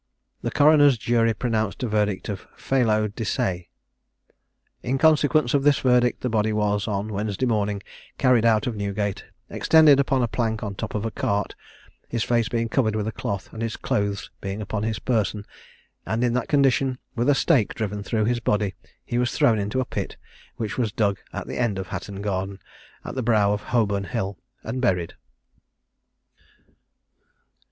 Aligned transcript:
The 0.41 0.49
coroner's 0.49 0.97
jury 0.97 1.31
pronounced 1.35 1.83
a 1.83 1.87
verdict 1.87 2.27
of 2.27 2.47
Felo 2.57 3.07
de 3.13 3.23
se. 3.23 3.69
In 4.81 4.97
consequence 4.97 5.53
of 5.53 5.61
this 5.61 5.77
verdict, 5.77 6.21
the 6.21 6.27
body 6.29 6.51
was, 6.51 6.87
on 6.87 7.13
Wednesday 7.13 7.45
morning, 7.45 7.83
carried 8.17 8.43
out 8.43 8.65
of 8.65 8.75
Newgate, 8.75 9.25
extended 9.51 9.99
upon 9.99 10.23
a 10.23 10.27
plank 10.27 10.63
on 10.63 10.71
the 10.71 10.77
top 10.77 10.95
of 10.95 11.05
a 11.05 11.11
cart, 11.11 11.53
his 12.09 12.23
face 12.23 12.49
being 12.49 12.67
covered 12.67 12.95
with 12.95 13.07
a 13.07 13.11
cloth, 13.11 13.53
and 13.53 13.61
his 13.61 13.75
clothes 13.77 14.31
being 14.41 14.59
upon 14.59 14.81
his 14.81 14.97
person, 14.97 15.45
and 16.03 16.23
in 16.23 16.33
that 16.33 16.47
condition, 16.49 16.97
with 17.15 17.29
a 17.29 17.35
stake 17.35 17.75
driven 17.75 18.01
through 18.01 18.25
his 18.25 18.39
body, 18.39 18.73
he 19.05 19.19
was 19.19 19.31
thrown 19.31 19.59
into 19.59 19.79
a 19.81 19.85
pit, 19.85 20.17
which 20.55 20.79
was 20.79 20.91
dug 20.91 21.19
at 21.31 21.45
the 21.45 21.59
end 21.59 21.77
of 21.77 21.89
Hatton 21.89 22.23
garden, 22.23 22.57
at 23.05 23.13
the 23.13 23.21
brow 23.21 23.53
of 23.53 23.61
Holborn 23.65 24.05
hill, 24.05 24.39
and 24.63 24.81
buried. 24.81 25.13